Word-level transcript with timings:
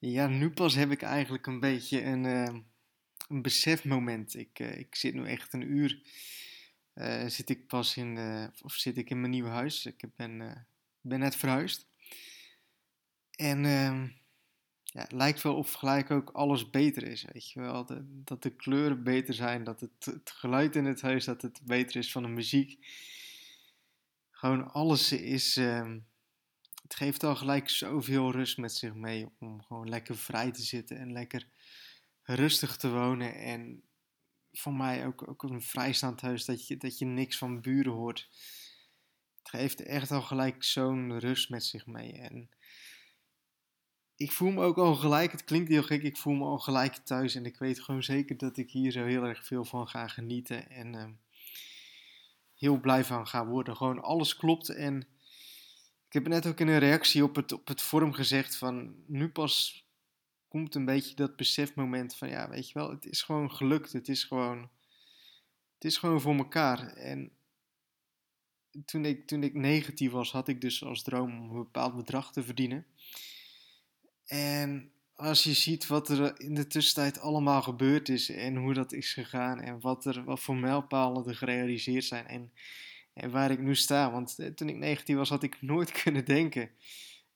Ja, 0.00 0.26
nu 0.26 0.50
pas 0.50 0.74
heb 0.74 0.90
ik 0.90 1.02
eigenlijk 1.02 1.46
een 1.46 1.60
beetje 1.60 2.02
een, 2.02 2.24
uh, 2.24 2.60
een 3.28 3.42
besefmoment. 3.42 4.34
Ik, 4.34 4.58
uh, 4.58 4.78
ik 4.78 4.94
zit 4.94 5.14
nu 5.14 5.26
echt 5.26 5.52
een 5.52 5.70
uur. 5.70 6.02
Uh, 6.94 7.26
zit 7.26 7.50
ik 7.50 7.66
pas 7.66 7.96
in, 7.96 8.18
of 8.62 8.72
zit 8.72 8.96
ik 8.96 9.10
in 9.10 9.20
mijn 9.20 9.32
nieuwe 9.32 9.48
huis. 9.48 9.86
Ik 9.86 10.04
ben, 10.16 10.66
ben 11.00 11.18
net 11.18 11.36
verhuisd. 11.36 11.86
En 13.30 13.64
ehm, 13.64 14.08
ja, 14.82 15.00
het 15.00 15.12
lijkt 15.12 15.42
wel 15.42 15.56
of 15.56 15.72
gelijk 15.72 16.10
ook 16.10 16.30
alles 16.30 16.70
beter 16.70 17.02
is. 17.02 17.24
Weet 17.32 17.50
je 17.50 17.60
wel, 17.60 17.86
dat 18.24 18.42
de 18.42 18.56
kleuren 18.56 19.02
beter 19.02 19.34
zijn, 19.34 19.64
dat 19.64 19.80
het, 19.80 20.04
het 20.04 20.30
geluid 20.30 20.76
in 20.76 20.84
het 20.84 21.00
huis 21.00 21.24
dat 21.24 21.42
het 21.42 21.60
beter 21.64 21.96
is 21.96 22.12
van 22.12 22.22
de 22.22 22.28
muziek. 22.28 22.86
Gewoon 24.30 24.70
alles 24.70 25.12
is. 25.12 25.60
Ehm, 26.88 26.96
het 26.96 26.96
geeft 26.96 27.24
al 27.24 27.36
gelijk 27.36 27.68
zoveel 27.68 28.30
rust 28.30 28.58
met 28.58 28.72
zich 28.72 28.94
mee 28.94 29.28
om 29.38 29.62
gewoon 29.62 29.88
lekker 29.88 30.16
vrij 30.16 30.50
te 30.50 30.62
zitten 30.62 30.98
en 30.98 31.12
lekker 31.12 31.48
rustig 32.22 32.76
te 32.76 32.90
wonen. 32.90 33.34
En 33.34 33.82
voor 34.52 34.74
mij 34.74 35.06
ook, 35.06 35.28
ook 35.28 35.42
een 35.42 35.62
vrijstaand 35.62 36.20
huis 36.20 36.44
dat 36.44 36.66
je, 36.66 36.76
dat 36.76 36.98
je 36.98 37.04
niks 37.04 37.38
van 37.38 37.60
buren 37.60 37.92
hoort. 37.92 38.28
Het 39.38 39.48
geeft 39.48 39.82
echt 39.82 40.10
al 40.10 40.22
gelijk 40.22 40.64
zo'n 40.64 41.18
rust 41.18 41.50
met 41.50 41.64
zich 41.64 41.86
mee. 41.86 42.12
En 42.12 42.48
ik 44.16 44.32
voel 44.32 44.50
me 44.50 44.64
ook 44.64 44.78
al 44.78 44.94
gelijk, 44.94 45.32
het 45.32 45.44
klinkt 45.44 45.68
heel 45.68 45.82
gek, 45.82 46.02
ik 46.02 46.16
voel 46.16 46.34
me 46.34 46.44
al 46.44 46.58
gelijk 46.58 46.94
thuis. 46.94 47.34
En 47.34 47.46
ik 47.46 47.58
weet 47.58 47.80
gewoon 47.80 48.02
zeker 48.02 48.36
dat 48.36 48.56
ik 48.56 48.70
hier 48.70 48.92
zo 48.92 49.04
heel 49.04 49.24
erg 49.24 49.46
veel 49.46 49.64
van 49.64 49.88
ga 49.88 50.08
genieten. 50.08 50.70
En 50.70 50.94
uh, 50.94 51.08
heel 52.54 52.80
blij 52.80 53.04
van 53.04 53.26
ga 53.26 53.46
worden. 53.46 53.76
Gewoon 53.76 54.02
alles 54.02 54.36
klopt 54.36 54.68
en 54.68 55.17
ik 56.08 56.14
heb 56.14 56.28
net 56.28 56.46
ook 56.46 56.60
in 56.60 56.68
een 56.68 56.78
reactie 56.78 57.24
op 57.24 57.36
het, 57.36 57.52
op 57.52 57.68
het 57.68 57.80
forum 57.80 58.12
gezegd 58.12 58.56
van 58.56 58.94
nu 59.06 59.28
pas 59.28 59.86
komt 60.48 60.74
een 60.74 60.84
beetje 60.84 61.14
dat 61.14 61.36
besefmoment 61.36 62.14
van 62.16 62.28
ja, 62.28 62.48
weet 62.48 62.68
je 62.68 62.74
wel, 62.74 62.90
het 62.90 63.06
is 63.06 63.22
gewoon 63.22 63.50
gelukt. 63.50 63.92
Het 63.92 64.08
is 64.08 64.24
gewoon, 64.24 64.58
het 65.74 65.84
is 65.84 65.96
gewoon 65.96 66.20
voor 66.20 66.36
elkaar. 66.36 66.92
En 66.92 67.32
toen 68.84 69.04
ik, 69.04 69.26
toen 69.26 69.42
ik 69.42 69.54
negatief 69.54 70.10
was, 70.10 70.32
had 70.32 70.48
ik 70.48 70.60
dus 70.60 70.84
als 70.84 71.02
droom 71.02 71.40
om 71.40 71.50
een 71.50 71.62
bepaald 71.62 71.96
bedrag 71.96 72.32
te 72.32 72.42
verdienen. 72.42 72.86
En 74.24 74.92
als 75.14 75.44
je 75.44 75.52
ziet 75.52 75.86
wat 75.86 76.08
er 76.08 76.40
in 76.40 76.54
de 76.54 76.66
tussentijd 76.66 77.20
allemaal 77.20 77.62
gebeurd 77.62 78.08
is 78.08 78.30
en 78.30 78.56
hoe 78.56 78.74
dat 78.74 78.92
is 78.92 79.12
gegaan 79.12 79.60
en 79.60 79.80
wat, 79.80 80.04
er, 80.04 80.24
wat 80.24 80.40
voor 80.40 80.56
mijlpalen 80.56 81.26
er 81.26 81.36
gerealiseerd 81.36 82.04
zijn 82.04 82.26
en 82.26 82.52
en 83.18 83.30
waar 83.30 83.50
ik 83.50 83.58
nu 83.58 83.74
sta. 83.74 84.10
Want 84.10 84.38
eh, 84.38 84.46
toen 84.46 84.68
ik 84.68 84.76
19 84.76 85.16
was, 85.16 85.28
had 85.28 85.42
ik 85.42 85.62
nooit 85.72 86.02
kunnen 86.02 86.24
denken 86.24 86.70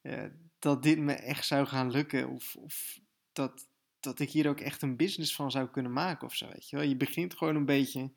uh, 0.01 0.23
dat 0.59 0.83
dit 0.83 0.99
me 0.99 1.13
echt 1.13 1.45
zou 1.45 1.65
gaan 1.65 1.91
lukken. 1.91 2.29
Of, 2.29 2.55
of 2.55 2.99
dat, 3.33 3.67
dat 3.99 4.19
ik 4.19 4.29
hier 4.29 4.49
ook 4.49 4.59
echt 4.59 4.81
een 4.81 4.95
business 4.95 5.35
van 5.35 5.51
zou 5.51 5.67
kunnen 5.67 5.93
maken 5.93 6.27
of 6.27 6.35
zo. 6.35 6.49
Weet 6.49 6.69
je, 6.69 6.75
wel. 6.75 6.85
je 6.85 6.97
begint 6.97 7.37
gewoon 7.37 7.55
een 7.55 7.65
beetje 7.65 8.11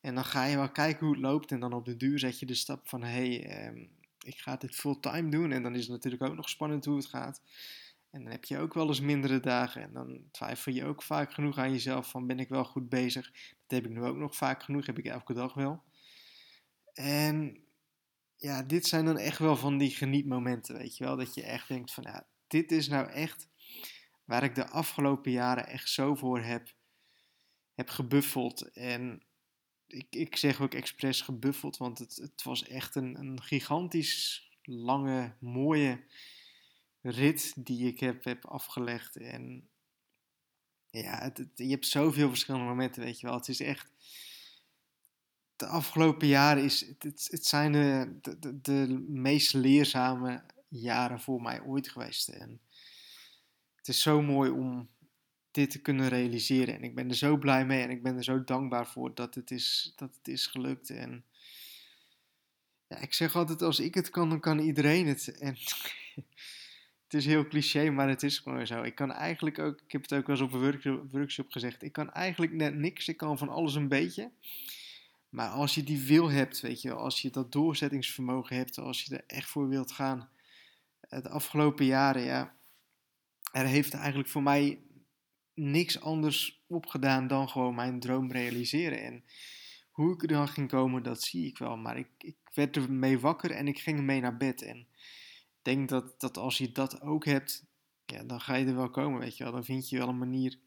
en 0.00 0.14
dan 0.14 0.24
ga 0.24 0.44
je 0.44 0.56
wel 0.56 0.70
kijken 0.70 1.06
hoe 1.06 1.14
het 1.14 1.24
loopt. 1.24 1.52
En 1.52 1.60
dan 1.60 1.72
op 1.72 1.84
de 1.84 1.96
duur 1.96 2.18
zet 2.18 2.38
je 2.38 2.46
de 2.46 2.54
stap 2.54 2.88
van: 2.88 3.02
hé, 3.02 3.08
hey, 3.38 3.66
um, 3.68 3.90
ik 4.24 4.38
ga 4.38 4.56
dit 4.56 4.74
fulltime 4.74 5.30
doen. 5.30 5.52
En 5.52 5.62
dan 5.62 5.74
is 5.74 5.80
het 5.80 5.90
natuurlijk 5.90 6.22
ook 6.22 6.36
nog 6.36 6.48
spannend 6.48 6.84
hoe 6.84 6.96
het 6.96 7.06
gaat. 7.06 7.42
En 8.10 8.22
dan 8.22 8.32
heb 8.32 8.44
je 8.44 8.58
ook 8.58 8.74
wel 8.74 8.88
eens 8.88 9.00
mindere 9.00 9.40
dagen. 9.40 9.82
En 9.82 9.92
dan 9.92 10.20
twijfel 10.30 10.72
je 10.72 10.84
ook 10.84 11.02
vaak 11.02 11.32
genoeg 11.32 11.58
aan 11.58 11.70
jezelf: 11.70 12.10
van 12.10 12.26
ben 12.26 12.38
ik 12.38 12.48
wel 12.48 12.64
goed 12.64 12.88
bezig? 12.88 13.30
Dat 13.66 13.80
heb 13.80 13.84
ik 13.84 13.90
nu 13.90 14.02
ook 14.02 14.16
nog 14.16 14.36
vaak 14.36 14.62
genoeg, 14.62 14.86
heb 14.86 14.98
ik 14.98 15.06
elke 15.06 15.34
dag 15.34 15.54
wel. 15.54 15.82
En 16.98 17.64
ja, 18.36 18.62
dit 18.62 18.86
zijn 18.86 19.04
dan 19.04 19.18
echt 19.18 19.38
wel 19.38 19.56
van 19.56 19.78
die 19.78 19.90
genietmomenten, 19.90 20.76
weet 20.76 20.96
je 20.96 21.04
wel. 21.04 21.16
Dat 21.16 21.34
je 21.34 21.42
echt 21.42 21.68
denkt 21.68 21.92
van, 21.92 22.04
ja, 22.04 22.28
dit 22.46 22.72
is 22.72 22.88
nou 22.88 23.10
echt 23.10 23.48
waar 24.24 24.42
ik 24.42 24.54
de 24.54 24.68
afgelopen 24.68 25.30
jaren 25.30 25.66
echt 25.66 25.88
zo 25.88 26.14
voor 26.14 26.40
heb, 26.40 26.74
heb 27.74 27.88
gebuffeld. 27.88 28.72
En 28.72 29.22
ik, 29.86 30.06
ik 30.10 30.36
zeg 30.36 30.60
ook 30.60 30.74
expres 30.74 31.20
gebuffeld, 31.20 31.76
want 31.76 31.98
het, 31.98 32.16
het 32.16 32.42
was 32.42 32.66
echt 32.66 32.94
een, 32.94 33.18
een 33.18 33.42
gigantisch 33.42 34.48
lange, 34.62 35.36
mooie 35.40 36.04
rit 37.00 37.66
die 37.66 37.86
ik 37.86 38.00
heb, 38.00 38.24
heb 38.24 38.46
afgelegd. 38.46 39.16
En 39.16 39.68
ja, 40.90 41.32
je 41.54 41.70
hebt 41.70 41.86
zoveel 41.86 42.28
verschillende 42.28 42.66
momenten, 42.66 43.02
weet 43.02 43.20
je 43.20 43.26
wel. 43.26 43.36
Het 43.36 43.48
is 43.48 43.60
echt 43.60 43.92
de 45.58 45.66
afgelopen 45.66 46.26
jaren 46.26 46.64
is, 46.64 46.86
het, 46.98 47.28
het 47.30 47.46
zijn 47.46 47.72
de, 47.72 48.18
de, 48.38 48.60
de, 48.60 49.04
meest 49.08 49.54
leerzame 49.54 50.42
jaren 50.68 51.20
voor 51.20 51.42
mij 51.42 51.62
ooit 51.62 51.88
geweest. 51.88 52.28
En 52.28 52.60
het 53.76 53.88
is 53.88 54.02
zo 54.02 54.22
mooi 54.22 54.50
om 54.50 54.88
dit 55.50 55.70
te 55.70 55.80
kunnen 55.80 56.08
realiseren. 56.08 56.74
En 56.74 56.82
ik 56.82 56.94
ben 56.94 57.08
er 57.08 57.14
zo 57.14 57.36
blij 57.36 57.66
mee 57.66 57.82
en 57.82 57.90
ik 57.90 58.02
ben 58.02 58.16
er 58.16 58.24
zo 58.24 58.44
dankbaar 58.44 58.86
voor 58.86 59.14
dat 59.14 59.34
het 59.34 59.50
is, 59.50 59.92
dat 59.96 60.14
het 60.16 60.28
is 60.28 60.46
gelukt. 60.46 60.90
En 60.90 61.24
ja, 62.86 62.96
ik 62.98 63.12
zeg 63.12 63.36
altijd, 63.36 63.62
als 63.62 63.80
ik 63.80 63.94
het 63.94 64.10
kan, 64.10 64.28
dan 64.28 64.40
kan 64.40 64.58
iedereen 64.58 65.06
het. 65.06 65.38
En 65.38 65.56
het 67.04 67.14
is 67.14 67.26
heel 67.26 67.48
cliché, 67.48 67.90
maar 67.90 68.08
het 68.08 68.22
is 68.22 68.38
gewoon 68.38 68.66
zo. 68.66 68.82
Ik 68.82 68.94
kan 68.94 69.12
eigenlijk 69.12 69.58
ook, 69.58 69.80
ik 69.80 69.92
heb 69.92 70.02
het 70.02 70.12
ook 70.12 70.26
wel 70.26 70.36
eens 70.36 70.44
op 70.44 70.52
een 70.52 71.08
workshop 71.10 71.50
gezegd, 71.50 71.82
ik 71.82 71.92
kan 71.92 72.12
eigenlijk 72.12 72.52
net 72.52 72.74
niks. 72.74 73.08
Ik 73.08 73.16
kan 73.16 73.38
van 73.38 73.48
alles 73.48 73.74
een 73.74 73.88
beetje. 73.88 74.30
Maar 75.28 75.48
als 75.48 75.74
je 75.74 75.82
die 75.82 76.06
wil 76.06 76.30
hebt, 76.30 76.60
weet 76.60 76.82
je, 76.82 76.92
als 76.92 77.22
je 77.22 77.30
dat 77.30 77.52
doorzettingsvermogen 77.52 78.56
hebt, 78.56 78.78
als 78.78 79.02
je 79.02 79.16
er 79.16 79.24
echt 79.26 79.48
voor 79.48 79.68
wilt 79.68 79.92
gaan, 79.92 80.28
de 81.00 81.28
afgelopen 81.28 81.84
jaren, 81.84 82.22
ja, 82.22 82.56
er 83.52 83.66
heeft 83.66 83.94
eigenlijk 83.94 84.28
voor 84.28 84.42
mij 84.42 84.82
niks 85.54 86.00
anders 86.00 86.64
opgedaan 86.66 87.26
dan 87.26 87.48
gewoon 87.48 87.74
mijn 87.74 88.00
droom 88.00 88.32
realiseren. 88.32 89.02
En 89.02 89.24
hoe 89.90 90.14
ik 90.14 90.22
er 90.22 90.28
dan 90.28 90.48
ging 90.48 90.68
komen, 90.68 91.02
dat 91.02 91.22
zie 91.22 91.46
ik 91.46 91.58
wel. 91.58 91.76
Maar 91.76 91.98
ik, 91.98 92.08
ik 92.18 92.36
werd 92.54 92.76
ermee 92.76 93.18
wakker 93.18 93.50
en 93.50 93.68
ik 93.68 93.78
ging 93.78 93.98
ermee 93.98 94.20
naar 94.20 94.36
bed. 94.36 94.62
En 94.62 94.76
ik 94.76 95.58
denk 95.62 95.88
dat, 95.88 96.20
dat 96.20 96.36
als 96.36 96.58
je 96.58 96.72
dat 96.72 97.00
ook 97.00 97.24
hebt, 97.24 97.66
ja, 98.04 98.24
dan 98.24 98.40
ga 98.40 98.54
je 98.54 98.66
er 98.66 98.76
wel 98.76 98.90
komen, 98.90 99.20
weet 99.20 99.36
je 99.36 99.44
wel. 99.44 99.52
Dan 99.52 99.64
vind 99.64 99.88
je 99.88 99.98
wel 99.98 100.08
een 100.08 100.18
manier 100.18 100.58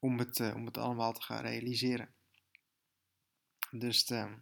om 0.00 0.18
het, 0.18 0.38
uh, 0.38 0.54
om 0.54 0.66
het 0.66 0.78
allemaal 0.78 1.12
te 1.12 1.22
gaan 1.22 1.42
realiseren. 1.42 2.08
Dus 3.78 4.10
uh, 4.10 4.32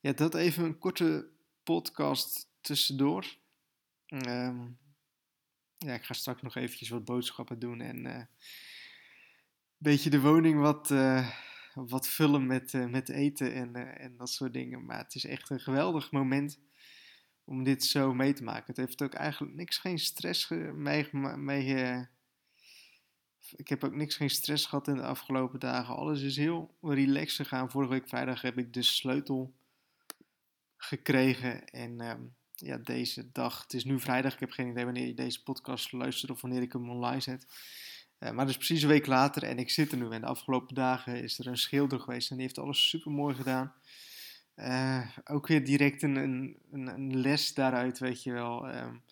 ja, 0.00 0.12
dat 0.12 0.34
even 0.34 0.64
een 0.64 0.78
korte 0.78 1.30
podcast 1.62 2.48
tussendoor. 2.60 3.36
Uh, 4.08 4.66
ja, 5.78 5.94
ik 5.94 6.04
ga 6.04 6.14
straks 6.14 6.42
nog 6.42 6.56
eventjes 6.56 6.88
wat 6.88 7.04
boodschappen 7.04 7.58
doen 7.58 7.80
en 7.80 8.06
uh, 8.06 8.14
een 8.14 8.28
beetje 9.78 10.10
de 10.10 10.20
woning 10.20 10.60
wat, 10.60 10.90
uh, 10.90 11.30
wat 11.74 12.08
vullen 12.08 12.46
met, 12.46 12.72
uh, 12.72 12.86
met 12.86 13.08
eten 13.08 13.54
en, 13.54 13.98
en 13.98 14.16
dat 14.16 14.30
soort 14.30 14.52
dingen. 14.52 14.84
Maar 14.84 14.98
het 14.98 15.14
is 15.14 15.24
echt 15.24 15.50
een 15.50 15.60
geweldig 15.60 16.10
moment 16.10 16.58
om 17.44 17.64
dit 17.64 17.84
zo 17.84 18.14
mee 18.14 18.32
te 18.32 18.44
maken. 18.44 18.66
Het 18.66 18.76
heeft 18.76 19.02
ook 19.02 19.14
eigenlijk 19.14 19.54
niks, 19.54 19.78
geen 19.78 19.98
stress 19.98 20.48
mee, 20.48 21.08
mee 21.36 22.06
ik 23.56 23.68
heb 23.68 23.84
ook 23.84 23.94
niks, 23.94 24.16
geen 24.16 24.30
stress 24.30 24.66
gehad 24.66 24.88
in 24.88 24.96
de 24.96 25.02
afgelopen 25.02 25.60
dagen. 25.60 25.96
Alles 25.96 26.20
is 26.20 26.36
heel 26.36 26.74
relaxed 26.80 27.36
gegaan. 27.36 27.70
Vorige 27.70 27.92
week 27.92 28.08
vrijdag 28.08 28.42
heb 28.42 28.58
ik 28.58 28.72
de 28.72 28.82
sleutel 28.82 29.54
gekregen. 30.76 31.68
En 31.68 32.00
ehm, 32.00 32.20
ja, 32.54 32.76
deze 32.76 33.32
dag, 33.32 33.62
het 33.62 33.72
is 33.72 33.84
nu 33.84 34.00
vrijdag. 34.00 34.32
Ik 34.32 34.40
heb 34.40 34.50
geen 34.50 34.70
idee 34.70 34.84
wanneer 34.84 35.06
je 35.06 35.14
deze 35.14 35.42
podcast 35.42 35.92
luistert 35.92 36.30
of 36.30 36.40
wanneer 36.40 36.62
ik 36.62 36.72
hem 36.72 36.90
online 36.90 37.20
zet. 37.20 37.46
Uh, 38.18 38.30
maar 38.30 38.40
het 38.40 38.48
is 38.48 38.56
precies 38.56 38.82
een 38.82 38.88
week 38.88 39.06
later 39.06 39.42
en 39.42 39.58
ik 39.58 39.70
zit 39.70 39.92
er 39.92 39.98
nu. 39.98 40.10
En 40.10 40.20
de 40.20 40.26
afgelopen 40.26 40.74
dagen 40.74 41.22
is 41.22 41.38
er 41.38 41.46
een 41.46 41.56
schilder 41.56 42.00
geweest 42.00 42.30
en 42.30 42.36
die 42.36 42.44
heeft 42.44 42.58
alles 42.58 42.88
super 42.88 43.10
mooi 43.10 43.34
gedaan. 43.34 43.72
Uh, 44.56 45.06
ook 45.24 45.46
weer 45.46 45.64
direct 45.64 46.02
een, 46.02 46.16
een, 46.16 46.56
een, 46.72 47.20
les 47.20 47.54
daaruit, 47.54 47.98
weet 47.98 48.22
je 48.22 48.32
wel. 48.32 48.74
Um, 48.74 49.02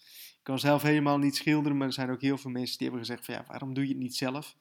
kan 0.42 0.58
zelf 0.58 0.82
helemaal 0.82 1.18
niet 1.18 1.36
schilderen, 1.36 1.76
maar 1.76 1.86
er 1.86 1.92
zijn 1.92 2.10
ook 2.10 2.20
heel 2.20 2.38
veel 2.38 2.50
mensen 2.50 2.78
die 2.78 2.86
hebben 2.88 3.06
gezegd 3.06 3.24
van 3.24 3.34
ja, 3.34 3.44
waarom 3.46 3.74
doe 3.74 3.84
je 3.84 3.90
het 3.90 4.02
niet 4.02 4.16
zelf? 4.16 4.56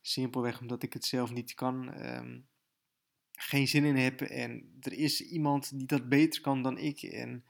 Simpelweg 0.00 0.60
omdat 0.60 0.82
ik 0.82 0.92
het 0.92 1.04
zelf 1.04 1.32
niet 1.32 1.54
kan, 1.54 2.06
um, 2.06 2.46
geen 3.32 3.68
zin 3.68 3.84
in 3.84 3.96
heb 3.96 4.20
en 4.20 4.76
er 4.80 4.92
is 4.92 5.20
iemand 5.20 5.78
die 5.78 5.86
dat 5.86 6.08
beter 6.08 6.40
kan 6.40 6.62
dan 6.62 6.78
ik 6.78 7.02
en 7.02 7.44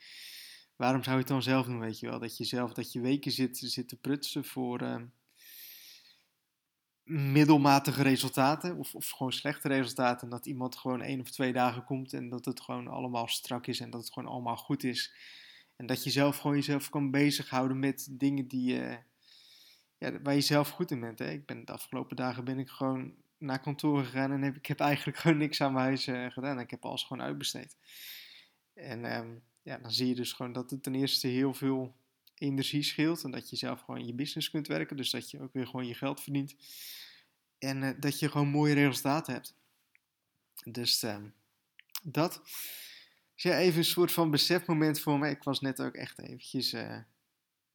waarom 0.77 1.03
zou 1.03 1.15
je 1.15 1.23
het 1.23 1.31
dan 1.31 1.43
zelf 1.43 1.67
doen, 1.67 1.79
weet 1.79 1.99
je 1.99 2.07
wel? 2.09 2.19
Dat 2.19 2.37
je 2.37 2.45
zelf, 2.45 2.73
dat 2.73 2.93
je 2.93 3.01
weken 3.01 3.33
zit, 3.33 3.59
zit 3.59 3.89
te 3.89 3.97
prutsen 3.97 4.45
voor 4.45 4.83
uh, 4.83 5.03
middelmatige 7.07 8.03
resultaten 8.03 8.77
of, 8.77 8.95
of 8.95 9.11
gewoon 9.11 9.33
slechte 9.33 9.69
resultaten 9.69 10.23
en 10.23 10.31
dat 10.31 10.47
iemand 10.47 10.77
gewoon 10.77 11.03
één 11.03 11.21
of 11.21 11.31
twee 11.31 11.53
dagen 11.53 11.85
komt 11.85 12.13
en 12.13 12.29
dat 12.29 12.45
het 12.45 12.61
gewoon 12.61 12.89
allemaal 12.89 13.29
strak 13.29 13.67
is 13.67 13.81
en 13.81 13.91
dat 13.91 14.01
het 14.01 14.13
gewoon 14.13 14.33
allemaal 14.33 14.57
goed 14.57 14.85
is. 14.85 15.15
En 15.77 15.87
dat 15.87 16.05
je 16.05 16.11
zelf 16.11 16.39
gewoon 16.39 16.57
jezelf 16.57 16.89
kan 16.89 17.11
bezighouden 17.11 17.79
met 17.79 18.09
dingen 18.11 18.49
die, 18.49 18.81
uh, 18.81 18.97
ja, 19.99 20.21
waar 20.23 20.35
je 20.35 20.41
zelf 20.41 20.69
goed 20.69 20.91
in 20.91 21.01
bent. 21.01 21.19
Hè? 21.19 21.31
Ik 21.31 21.47
ben 21.47 21.65
de 21.65 21.73
afgelopen 21.73 22.17
dagen 22.17 22.45
ben 22.45 22.59
ik 22.59 22.69
gewoon 22.69 23.15
naar 23.39 23.61
kantoor 23.61 24.05
gegaan 24.05 24.33
en 24.33 24.43
ik 24.43 24.67
heb 24.67 24.81
eigenlijk 24.81 25.19
gewoon 25.21 25.37
niks 25.39 25.61
aan 25.61 25.73
mijn 25.73 25.85
huis 25.85 26.07
uh, 26.07 26.31
gedaan. 26.31 26.61
Ik 26.61 26.71
heb 26.71 26.85
alles 26.85 27.03
gewoon 27.03 27.23
uitbesteed. 27.23 27.77
En 28.75 29.17
um, 29.19 29.43
ja, 29.63 29.79
dan 29.79 29.93
zie 29.93 30.09
je 30.09 30.15
dus 30.15 30.33
gewoon 30.33 30.53
dat 30.53 30.71
het 30.71 30.83
ten 30.83 30.95
eerste 30.95 31.27
heel 31.27 31.55
veel 31.55 31.97
energie 32.35 32.83
scheelt 32.83 33.25
en 33.25 33.31
dat 33.31 33.51
je 33.51 33.57
zelf 33.57 33.81
gewoon 33.81 34.07
je 34.07 34.15
business 34.15 34.51
kunt 34.51 34.67
werken. 34.67 34.97
Dus 34.97 35.11
dat 35.11 35.31
je 35.31 35.41
ook 35.41 35.53
weer 35.53 35.67
gewoon 35.67 35.87
je 35.87 35.95
geld 35.95 36.21
verdient. 36.21 36.57
En 37.59 37.83
uh, 37.83 37.91
dat 38.01 38.19
je 38.19 38.31
gewoon 38.31 38.49
mooie 38.49 38.75
resultaten 38.75 39.33
hebt. 39.33 39.55
Dus 40.65 41.03
uh, 41.03 41.17
dat. 42.03 42.43
Dus 43.37 43.45
ja, 43.45 43.59
even 43.59 43.79
een 43.79 43.85
soort 43.85 44.13
van 44.13 44.31
besefmoment 44.31 45.01
voor 45.01 45.19
me. 45.19 45.31
Ik 45.31 45.43
was 45.43 45.61
net 45.61 45.83
ook 45.83 45.95
echt 45.95 46.19
eventjes 46.19 46.73
uh, 46.73 46.99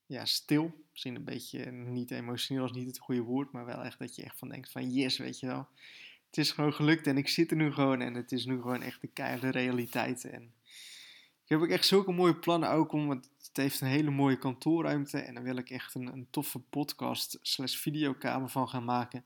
ja, 0.05 0.25
stil. 0.25 0.85
Misschien 0.91 1.15
een 1.15 1.23
beetje 1.23 1.71
niet 1.71 2.11
emotioneel 2.11 2.65
is 2.65 2.71
niet 2.71 2.87
het 2.87 2.97
goede 2.97 3.21
woord, 3.21 3.51
maar 3.51 3.65
wel 3.65 3.83
echt 3.83 3.99
dat 3.99 4.15
je 4.15 4.23
echt 4.23 4.37
van 4.37 4.49
denkt 4.49 4.71
van 4.71 4.93
yes, 4.93 5.17
weet 5.17 5.39
je 5.39 5.47
wel. 5.47 5.67
Het 6.25 6.37
is 6.37 6.51
gewoon 6.51 6.73
gelukt 6.73 7.07
en 7.07 7.17
ik 7.17 7.27
zit 7.27 7.51
er 7.51 7.57
nu 7.57 7.71
gewoon 7.71 8.01
en 8.01 8.13
het 8.13 8.31
is 8.31 8.45
nu 8.45 8.61
gewoon 8.61 8.81
echt 8.81 9.01
de 9.01 9.07
keiharde 9.07 9.49
realiteit. 9.49 10.25
En 10.25 10.53
ik 11.43 11.49
heb 11.49 11.59
ook 11.59 11.67
echt 11.67 11.85
zulke 11.85 12.11
mooie 12.11 12.35
plannen 12.35 12.69
ook 12.69 12.91
om, 12.91 13.07
want 13.07 13.29
het 13.37 13.57
heeft 13.57 13.81
een 13.81 13.87
hele 13.87 14.11
mooie 14.11 14.37
kantoorruimte 14.37 15.19
en 15.19 15.33
daar 15.33 15.43
wil 15.43 15.57
ik 15.57 15.69
echt 15.69 15.95
een, 15.95 16.07
een 16.07 16.27
toffe 16.29 16.59
podcast 16.59 17.39
slash 17.41 17.75
videokamer 17.75 18.49
van 18.49 18.69
gaan 18.69 18.85
maken. 18.85 19.23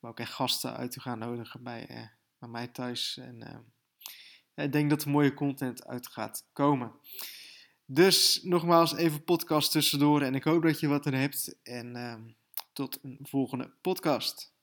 Maar 0.00 0.10
ook 0.10 0.20
echt 0.20 0.32
gasten 0.32 0.76
uit 0.76 0.90
te 0.90 1.00
gaan 1.00 1.18
nodigen 1.18 1.62
bij, 1.62 1.90
uh, 1.90 2.06
bij 2.38 2.48
mij 2.48 2.66
thuis. 2.66 3.16
En 3.16 3.38
ja, 3.38 3.62
ik 4.62 4.72
denk 4.72 4.90
dat 4.90 5.02
er 5.02 5.10
mooie 5.10 5.34
content 5.34 5.86
uit 5.86 6.06
gaat 6.06 6.48
komen. 6.52 6.92
Dus 7.84 8.42
nogmaals 8.42 8.94
even 8.94 9.24
podcast 9.24 9.70
tussendoor 9.70 10.22
en 10.22 10.34
ik 10.34 10.44
hoop 10.44 10.62
dat 10.62 10.80
je 10.80 10.88
wat 10.88 11.06
er 11.06 11.14
hebt. 11.14 11.58
En 11.62 11.96
uh, 11.96 12.14
tot 12.72 12.98
een 13.02 13.18
volgende 13.22 13.72
podcast. 13.80 14.56